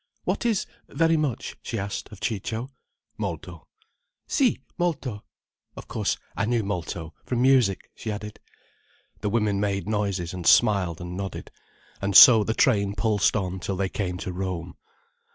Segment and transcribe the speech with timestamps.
[0.23, 2.71] What is very much?" she asked of Ciccio.
[3.19, 3.67] "Molto."
[4.25, 5.23] "Si, molto.
[5.77, 8.39] Of course, I knew molto, from, music," she added.
[9.19, 11.51] The women made noises, and smiled and nodded,
[12.01, 14.75] and so the train pulsed on till they came to Rome.